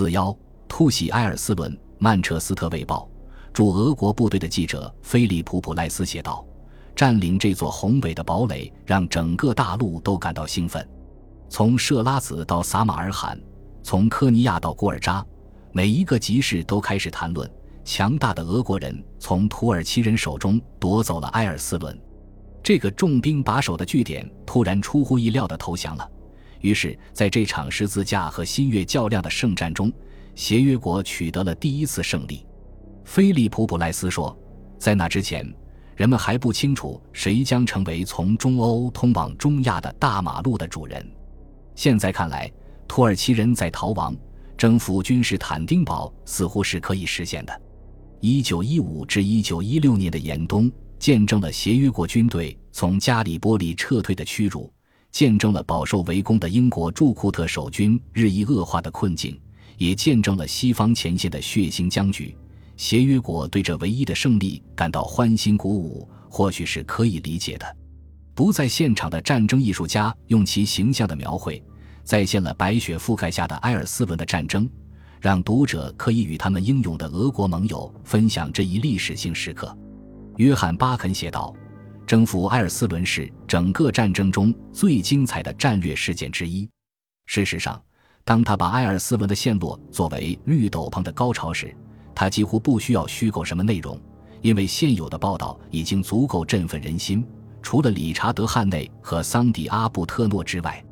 [0.00, 0.34] 四幺
[0.66, 3.06] 突袭埃尔斯伦，《曼彻斯特卫报》
[3.52, 6.42] 驻俄国部队的记者菲利普·普赖斯写道
[6.96, 10.88] ：“占领这座宏伟的堡垒，让整个大陆都感到兴奋。
[11.50, 13.38] 从设拉子到撒马尔罕，
[13.82, 15.22] 从科尼亚到古尔扎，
[15.70, 17.46] 每一个集市都开始谈论。”
[17.84, 21.94] 强大的俄国人从土耳其人手中夺走了埃尔斯伦，
[22.62, 26.10] 这个重兵把守的据点突然出乎意料地投降了。
[26.60, 29.92] 于是，在这场十字架和新月较量的圣战中，
[30.34, 32.46] 协约国取得了第一次胜利。
[33.04, 34.38] 菲利普·普莱斯说
[34.78, 35.46] ：“在那之前，
[35.96, 41.04] 人们还不清楚谁将成为从中欧通往中亚的大马路的主人。
[41.74, 42.50] 现在看来，
[42.86, 44.14] 土耳其人在逃亡，
[44.56, 47.62] 征服君士坦丁堡似乎是可以实现的。”
[48.20, 54.70] 一九一五至一九一六年的严冬，见证了协约国军队从加里波利撤退的屈辱，
[55.12, 59.38] 见证了饱受围攻的英国驻库特守军日益恶化的困境，
[59.76, 62.36] 也见证了西方前线的血腥僵局。
[62.76, 67.76] 协约国对这唯一的胜利感到欢欣鼓舞，或许是可以理解的。
[68.34, 71.62] 不在现场的战争艺术家用其形象的描绘，
[72.04, 74.68] 再现了白雪覆盖下的埃尔斯文的战争。
[75.20, 79.76] 让读者可以与他们英勇的俄国盟友分享这一历史性时刻。
[80.38, 81.54] 约翰·巴肯写道
[82.10, 86.68] ：“征服埃尔斯伦是整个战争中最精彩的战略事件之一。
[87.26, 87.80] 事实上，
[88.24, 91.72] 当他把埃尔斯伦的陷落作为绿斗篷的高潮时，
[92.12, 93.96] 他几乎不需要虚构什么内容，
[94.42, 97.24] 因为现有的报道已经足够振奋人心。
[97.62, 100.84] 除了理查德·汉内和桑迪阿布特诺之外，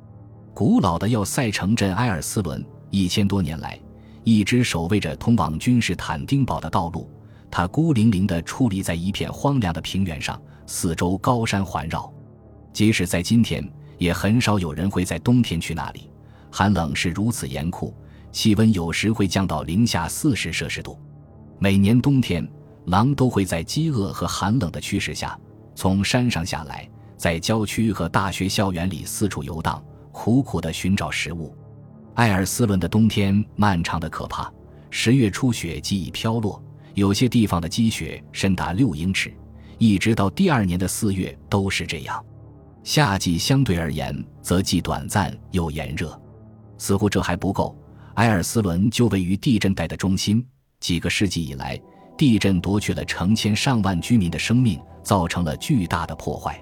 [0.54, 3.76] 古老的要塞城镇埃尔斯伦一千多年来。”
[4.22, 7.10] 一直守卫着通往君士坦丁堡的道路，
[7.50, 12.12] 它孤零零地矗立在一片荒凉的平原上，四周高山环绕。
[12.72, 16.10] 即使在今天，也很少有人会在冬天去那里。
[16.50, 17.94] 寒冷是如此严酷，
[18.30, 20.98] 气温有时会降到零下四十摄氏度。
[21.58, 22.46] 每年冬天，
[22.86, 25.38] 狼都会在饥饿和寒冷的驱使下，
[25.74, 29.82] 从山上下来，在郊区和大学校园里四处游荡，
[30.12, 31.54] 苦苦地寻找食物。
[32.14, 34.52] 艾尔斯伦的冬天漫长的可怕，
[34.90, 36.62] 十月初雪即已飘落，
[36.98, 39.32] 有些地方的积雪深达六英尺，
[39.78, 42.24] 一直到第二年的四月都是这样。
[42.82, 46.20] 夏季相对而言则既短暂又炎热。
[46.76, 47.78] 似乎这还不够，
[48.14, 50.44] 埃尔斯伦就位于地震带的中心，
[50.80, 51.80] 几个世纪以来，
[52.16, 56.60] 地震夺去了成千上万居民的生命，造成了巨大的破坏。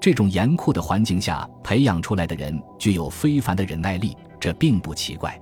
[0.00, 4.16] 这种严酷的环境下培养出来的人具有非凡的忍耐力。
[4.40, 5.38] 这并不奇怪，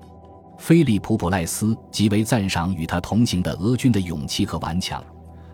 [0.58, 5.04] 菲利普·普赖斯极为赞赏与他同行的俄军的勇气和顽强，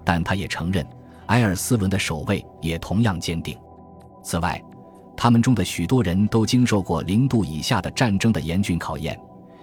[0.04, 0.86] 但他也承认
[1.26, 3.56] 埃尔斯伦的守卫也同样坚定。
[4.22, 4.62] 此外，
[5.16, 9.18] 他们中的许多人都经受过零度以下的战争的严峻考验，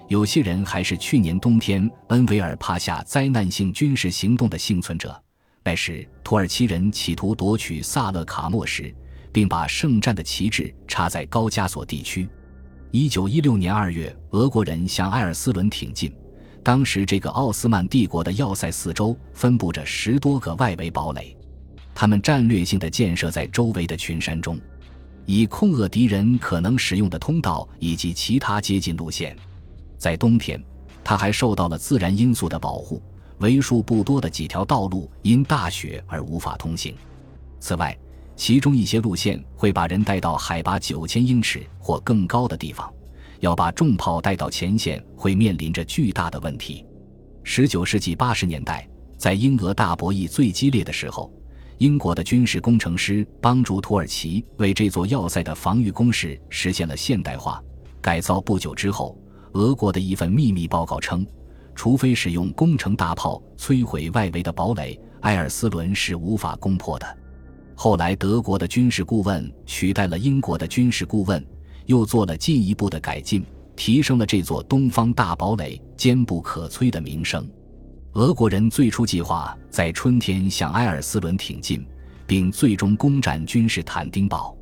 [0.07, 5.19] 有些人还是去年冬天恩维尔帕下灾难性军事行动的幸存者。
[5.63, 8.93] 那时，土耳其人企图夺取萨勒卡莫时，
[9.31, 12.27] 并把圣战的旗帜插在高加索地区。
[12.91, 16.13] 一九一六年二月，俄国人向埃尔斯伦挺进。
[16.63, 21.35] 当时，这个奥斯曼帝国的要塞四周分布着十多个外围堡垒，
[21.93, 24.57] 他们战略性的建设在周围的群山中，
[25.25, 29.35] 以控遏敌人可能使用的通道以及其他接近路线。
[29.97, 30.61] 在冬天，
[31.03, 33.01] 他还受到了自然因素的保护，
[33.39, 36.95] 为数不多的几条道路因大雪而无法通行。
[37.59, 37.97] 此外，
[38.37, 42.89] 其中一些路线会把人带到海拔九千英尺或更高的地方，
[43.39, 46.85] 要把重炮带到前线会面临着巨大的问题。
[47.43, 48.87] 十九世纪八十年代，
[49.17, 51.33] 在英俄大博弈最激烈的时候，
[51.79, 57.59] 英国的军事工程师帮助土耳其为这座要塞的防御工事实现了现代化
[57.99, 58.39] 改造。
[58.39, 59.19] 不久之后，
[59.53, 61.25] 俄国的一份秘密报告称，
[61.73, 67.16] 除非使用工程大炮摧毁外围的堡垒，埃尔斯伦是无法攻破的。
[67.79, 71.45] 后来，德国的军事顾问取代了英国的军事顾问，
[71.85, 73.45] 又做了进一步的改进，
[73.75, 77.47] 提升了这座东方大堡垒坚不可摧的名声。
[78.13, 81.85] 俄国人最初计划在春天向埃尔斯伦挺进，
[82.25, 84.57] 并最终攻占君士坦丁堡，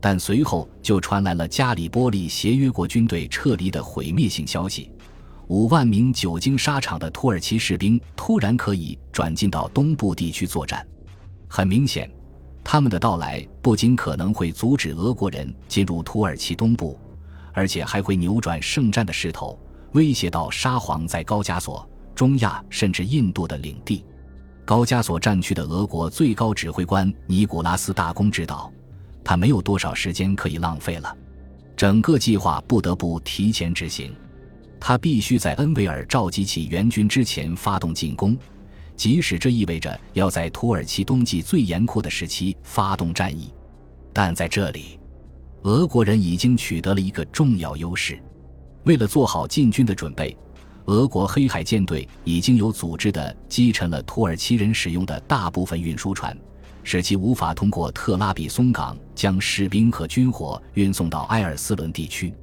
[0.00, 4.88] 但随后就传来了加里波利协约国军队撤离的毁灭性消息：
[5.48, 10.86] 五万名久经沙场的土耳其士兵突然可以转进到东部地区作战。
[11.48, 12.08] 很明显。
[12.64, 16.98] 他们的到来不仅可能会阻止俄国人进入土耳其东部，
[17.52, 19.58] 而且还会扭转圣战的势头，
[19.92, 24.04] 威胁到沙皇在高加索、中亚甚至印度的领地。
[24.64, 28.72] 高加索战区的俄国最高指挥官尼古拉斯大公知道，
[29.24, 31.16] 他没有多少时间可以浪费了，
[31.76, 34.14] 整个计划不得不提前执行。
[34.78, 38.36] 他必须在恩维尔召集起援军之前发动进攻，
[38.96, 43.52] 即使这意味着要在土耳其冬季最严酷的时期发动战役。
[44.12, 44.98] 但在这里，
[45.62, 48.18] 俄国人已经取得了一个重要优势。
[48.84, 50.36] 为了做好进军的准备，
[50.86, 56.36] 俄国黑海舰队已经有组织地击沉了土耳其人使用的大部分运输船，
[56.82, 62.34] 使其无法通过特拉比松港将士兵和军火运送到埃尔斯伦地区。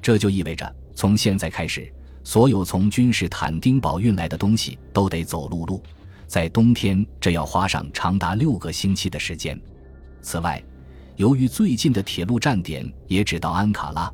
[0.00, 0.74] 这就意味着。
[0.94, 1.88] 从现在开始，
[2.28, 5.82] 所有从君士坦丁堡运来的东西都得走陆路，
[6.26, 9.58] 在冬天这要花上长达六个星期的时间。
[10.20, 10.62] 此外，
[11.16, 14.12] 由于最近的铁路站点也只到安卡拉，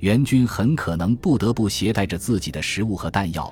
[0.00, 3.50] 援军很可能不得不携带着自己的食物和弹药，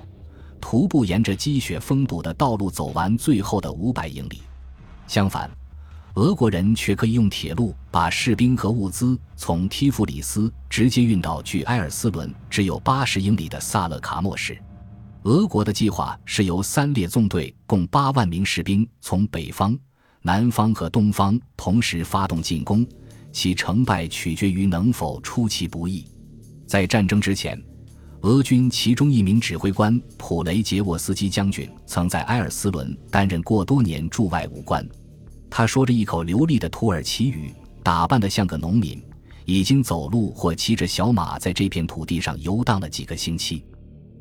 [0.61, 4.43] 徒步沿着积雪封堵的道路走完最后的五百英里。
[5.07, 5.51] 相反，
[6.15, 14.59] 俄国人却可以用铁路把士兵和物资从提弗里斯直接运到距埃尔斯伦只有八十英里的萨勒卡莫市。
[15.23, 19.79] 俄国的计划是由三列纵队共八万名士兵从北方、
[20.21, 22.87] 南方和东方同时发动进攻，
[23.33, 26.07] 其成败取决于能否出其不意。
[26.67, 27.59] 在战争之前，
[28.21, 34.87] 俄军其中一名指挥官普雷杰沃斯基将军曾在埃尔斯伦担任过多年驻外武官。
[35.55, 39.05] 他说着一口流利的土耳其语，打扮得像个农民，
[39.45, 43.63] 已经走路或骑着小马在这片土地上游荡了几个星期。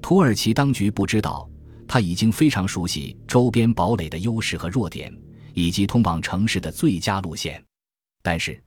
[0.01, 1.49] 土耳其当局不知道，
[1.87, 5.09] 他已经非常熟悉周边堡垒的优势和弱点，
[5.53, 7.63] 以及通往城市的最佳路线。
[8.21, 8.61] 但是，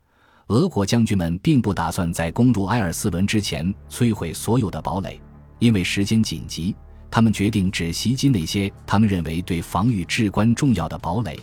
[0.46, 5.20] 俄国将军们并不打算在攻入埃尔斯伦之前摧毁所有的堡垒，
[5.58, 6.74] 因为时间紧急，
[7.10, 11.38] 他们决定只袭击那些他们认为对防御至关重要的堡垒。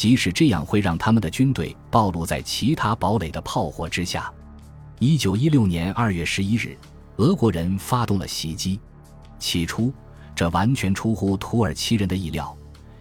[0.00, 4.32] 即使这样会让他们的军队暴露在其他堡垒的炮火之下。
[4.98, 6.74] 一九一六年二月十一日，
[7.16, 8.80] 俄国人发动了袭击。
[9.38, 9.92] 起初，
[10.34, 12.56] 这完全出乎土耳其人的意料，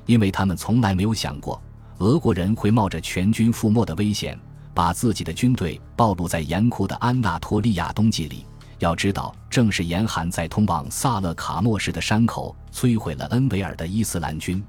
[0.07, 1.61] 因为他们从来没有想过
[1.99, 4.37] 俄国人会冒着全军覆没的危险，
[4.73, 8.45] 把自己的军队暴露在严酷的安纳托利亚冬季里。
[8.79, 14.61] 要知道，正是严寒在通往萨勒卡莫市的山口摧毁了恩维尔的伊斯兰军。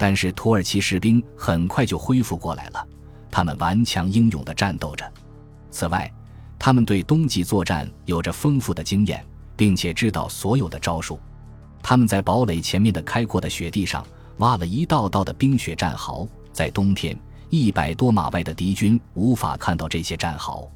[0.00, 2.88] 但是土耳其士兵很快就恢复过来了，
[3.30, 5.04] 他们顽强英勇地战斗着。
[5.70, 6.10] 此外，
[6.58, 9.22] 他们对冬季作战有着丰富的经验，
[9.58, 11.20] 并且知道所有的招数。
[11.82, 14.02] 他们在堡垒前面的开阔的雪地上
[14.38, 17.14] 挖了一道道的冰雪战壕，在冬天
[17.50, 20.66] 一百多码外的敌军无法看到这些战壕。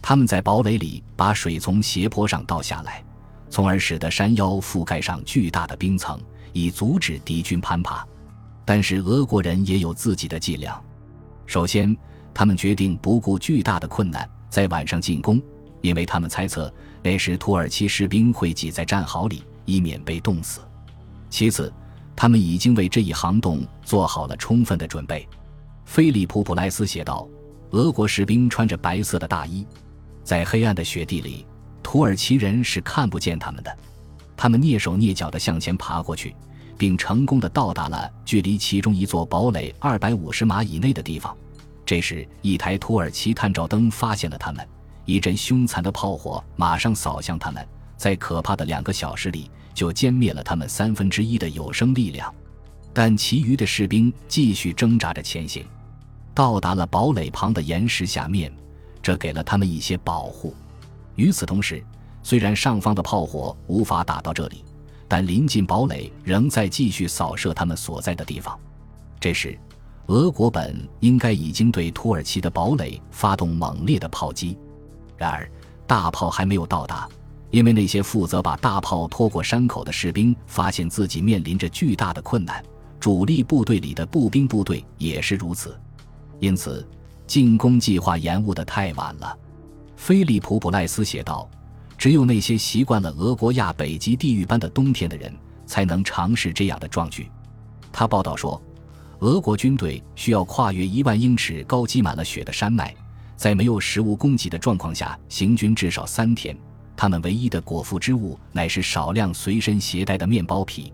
[0.00, 3.04] 他们在堡垒里把水从斜坡上倒下来，
[3.50, 6.18] 从而使得山腰覆盖上巨大的冰层，
[6.54, 8.02] 以阻止敌军攀爬。
[8.64, 10.80] 但是俄国人也有自己的伎俩。
[11.46, 11.96] 首先，
[12.32, 15.40] 他们决定不顾巨大的困难，在晚上进攻，
[15.80, 16.72] 因为他们猜测
[17.02, 20.60] 那时土耳其士兵会挤在战壕里，以免被冻死。
[21.28, 21.72] 其次，
[22.14, 25.28] 他们已经为这一行动做好了充分的准备。
[25.84, 27.28] 菲利普·普莱斯写道
[27.72, 29.66] ：“俄国士兵穿着白色的大衣，
[30.22, 31.44] 在黑暗的雪地里，
[31.82, 33.76] 土耳其人是看不见他们的。
[34.36, 36.34] 他们蹑手蹑脚地向前爬过去。”
[36.82, 41.32] 并成功的到达了距离其中一座堡垒二百五十码以内的地方。
[41.86, 44.66] 这时，一台土耳其探照灯发现了他们，
[45.04, 47.64] 一阵凶残的炮火马上扫向他们，
[47.96, 52.34] 在可怕的两个小时里就歼灭了他们三分之一的有生力量。
[52.92, 55.64] 但其余的士兵继续挣扎着前行，
[56.34, 58.52] 到达了堡垒旁的岩石下面，
[59.00, 60.52] 这给了他们一些保护。
[61.14, 61.80] 与此同时，
[62.24, 64.64] 虽然上方的炮火无法打到这里。
[65.12, 68.58] 但临近堡垒仍在继续扫射他们所在的地方。
[69.20, 69.58] 这时，
[70.06, 74.56] 俄国本应该已经对土耳其的堡垒发动猛烈的炮击，
[75.18, 75.46] 然而
[75.86, 77.06] 大炮还没有到达，
[77.50, 82.64] 因为那些负责把大炮拖过山口的士兵发现自己面临着巨大的困难，
[82.98, 85.78] 主力部队里的步兵部队也是如此，
[86.40, 86.88] 因此
[87.26, 89.38] 进攻计划延误的太晚了。
[89.94, 91.46] 菲利普·普赖斯写道。
[92.02, 95.32] 只有那些习惯了俄国亚北极地狱般的冬天的人，
[95.64, 97.30] 才能尝试这样的壮举。
[97.92, 98.60] 他报道说，
[99.20, 102.92] 俄国军队需要跨越一万英尺高、积满了雪的山脉，
[103.36, 106.58] 在没有食物供给的状况下行军至少三天。
[106.96, 110.92] 他们唯一的果腹之物乃是少量随身携带的面包皮。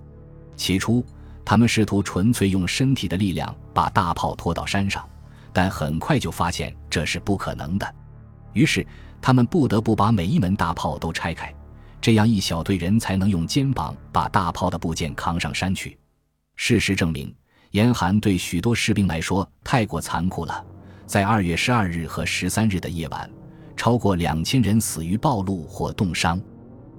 [0.56, 1.02] 起初，
[1.42, 5.08] 他们试图纯粹用身体的力量把大炮拖到山上，
[5.54, 7.94] 但很快就发现这是不可能的。
[8.52, 8.86] 于是。
[9.20, 11.54] 他们不得不把每一门大炮都拆开，
[12.00, 15.98] 这样一小队人才能用肩膀把大炮的部件扛上山去。
[16.56, 17.34] 事实证明，
[17.72, 20.64] 严寒对许多士兵来说太过残酷了。
[21.06, 23.30] 在二月十二日和十三日的夜晚，
[23.76, 26.40] 超过两千人死于暴露或冻伤。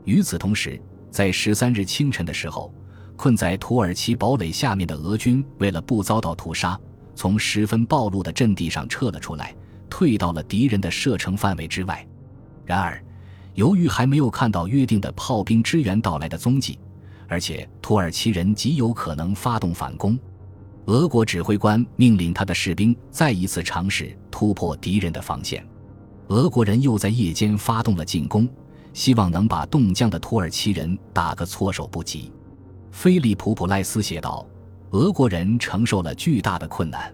[0.06, 2.74] 与此同时，在十三日清晨的时候，
[3.16, 6.80] 困在土耳其堡垒下面的俄军为了不遭到屠杀，
[7.16, 9.54] 从十分暴露的阵地上撤了出来，
[9.90, 12.08] 退到了敌人的射程范围之外。
[12.70, 13.04] 然而，
[13.56, 16.78] 由于还没有看到约定的炮兵支援到来的踪迹，
[17.28, 20.16] 而且土耳其人极有可能发动反攻，
[20.86, 25.66] 俄国指挥官命令他的士兵再一次尝试突破敌人的防线。
[26.28, 28.48] 俄国人又在夜间发动了进攻，
[28.94, 32.32] 希望能把冻僵的土耳其人打个措手不及。
[32.92, 34.46] 菲利普·普赖斯写道
[34.94, 37.12] ：“俄国人承受了巨大的困难，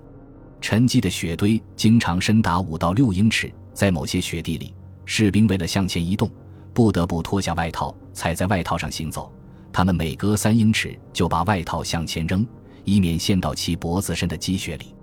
[0.60, 4.74] 沉积的雪堆经常深达五到六英尺，在某些雪地里。”
[5.06, 6.30] 士兵为了向前移动，
[6.74, 9.32] 不得不脱下外套，踩在外套上行走。
[9.72, 12.46] 他们每隔三英尺就把外套向前扔，
[12.84, 14.96] 以免陷到其脖子深的积雪里。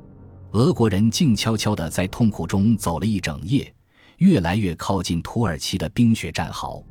[0.52, 3.73] 俄国人静悄悄地在痛苦中走了一整夜，
[4.18, 6.82] 越来越靠近土耳其的冰雪战壕。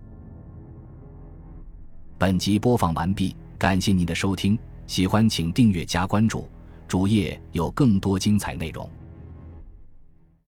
[2.18, 6.48] 本集播放完毕，感谢您的收听，喜欢请订阅加关注，
[6.88, 8.88] 主页有更多精彩内容。